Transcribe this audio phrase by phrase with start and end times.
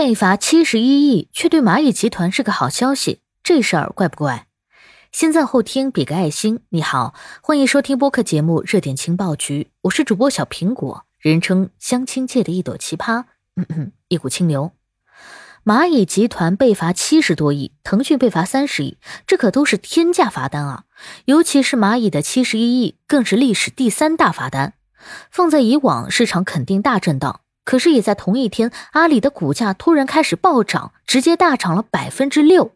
[0.00, 4.46] 被罚七十一亿，却对蚂蚁集团是个好消息，这事儿怪不怪？
[5.12, 6.60] 先赞后听，比个爱心。
[6.70, 13.24] 你好，欢迎收听播客节目《热点情报局》，我是主播小苹果，人称相亲界的一朵奇葩，
[13.56, 14.72] 嗯嗯，一股清流。
[15.66, 18.96] 蚂蚁集团被罚七十多亿，腾讯被罚三十亿，
[19.26, 20.84] 这可都是天价罚单啊！
[21.26, 24.72] 尤其是蚂蚁的七十一亿，更是历史第三大罚单。
[25.30, 27.42] 放在以往，市场肯定大震荡。
[27.64, 32.72] 可是也在同一天，阿里的股价突然开始暴涨，直接大涨了百分之六，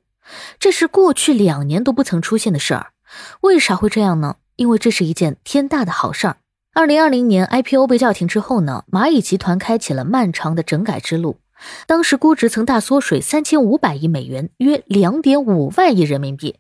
[0.58, 2.92] 这是过去两年都不曾出现的事儿。
[3.40, 4.36] 为啥会这样呢？
[4.56, 6.36] 因为这是一件天大的好事儿。
[6.74, 11.38] 二零二零年 IPO 被叫停之后呢，蚂蚁集团开启了漫长的整改之路。
[11.86, 16.56] 当时估值曾大缩水三千五百亿美元，约两点五万亿人民币。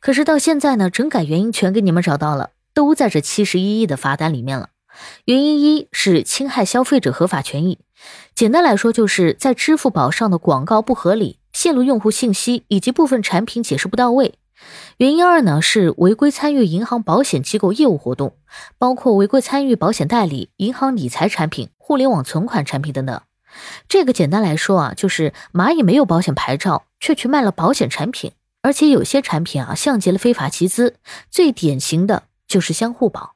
[0.00, 4.70] 可是到现在呢，整改原因全给你们找到了，都在这七十一亿的罚单里面了。
[5.24, 7.78] 原因一是侵害消费者合法权益，
[8.34, 14.34] 简单来说就是在支付宝上的广告不合理，泄露用户信息以及部分产品解释不到位。
[14.96, 18.36] 原因二呢是违规参与银行、保险机构业务活动，
[18.78, 23.20] 包括违规参与保险代理、银行理财产品、互联网存款产品等等。
[23.86, 30.96] 这个简单来说啊，就是蚂蚁没有保险牌照，却去卖了保险产品，而且有些产品啊像极了非法集资，
[31.30, 33.35] 最典型的就是相互保。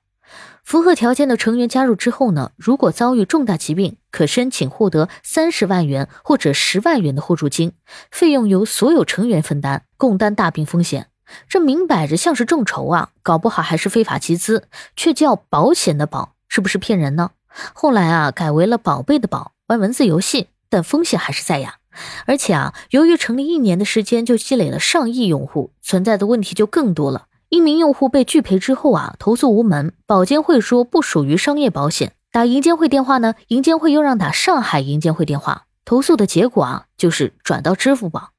[0.70, 7.72] 符合条件的成员加入之后呢，如果遭遇重大疾病，可申请获得三十万元或者十万元的互助金，
[8.12, 11.08] 费用由所有成员分担，共担大病风险。
[11.48, 17.32] 这明摆着像是众筹啊，搞不好还是非法集资，却叫保险的保，是不是骗人呢？
[17.72, 21.78] 后来啊，改为了宝贝的宝，玩文字游戏，但风险还是在呀。
[22.26, 27.26] 而且啊，由于成立一年的时间就积累了上亿用户，存在的问题就更多了。
[27.50, 32.12] 一名用户被拒赔之后啊，投诉无门，保监会说不属于商业保险。
[32.30, 35.64] 打银监会电话呢，银监会又让打上海银监会电话。
[35.84, 38.30] 投诉的结果啊，就是转到支付宝。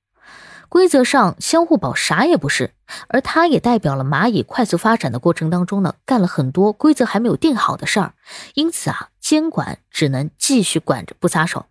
[0.69, 2.71] 规则上，相互保啥也不是，
[3.09, 8.13] 而它也代表了蚂蚁快速发展的过程当中呢，干了很多规则还没有定好的事儿。
[8.53, 11.65] 因此啊，监管只能继续管着不撒手。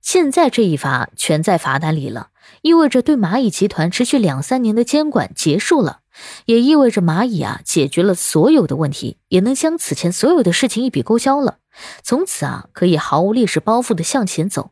[0.00, 2.28] 现在这一罚全在罚单里了，
[2.62, 5.98] 意味着对蚂蚁集团持续两三年的监管结束了。
[6.46, 11.58] 也意味着蚂蚁啊解决了所有的问题，也能将此前所有的事情一笔勾销了。
[12.02, 14.70] 从此啊可以毫无历史包袱的向前走。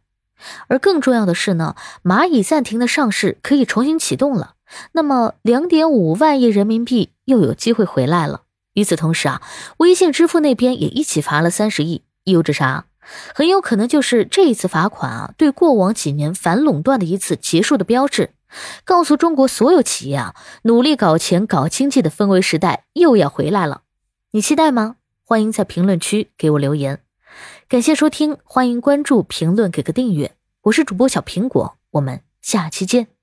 [0.68, 4.54] 而更重要的是呢，蚂蚁暂停的上市可以重新启动了。
[4.92, 8.42] 那么两点五万亿人民币又有机会回来了。
[8.74, 9.40] 与此同时啊，
[9.78, 12.84] 微信支付那边也一起罚了三十亿，意味着啥？
[13.34, 18.30] 很有可能就是这一次罚款啊，对过往几年反垄断的一次结束的标志。
[18.84, 23.82] 告诉中国所有企业啊，努力搞钱、搞经济的氛围时代又要回来了，
[24.32, 24.96] 你期待吗？
[25.24, 27.00] 欢迎在评论区给我留言。
[27.68, 30.36] 感谢收听，欢迎关注、评论、给个订阅。
[30.62, 33.15] 我是主播小苹果，我们下期见。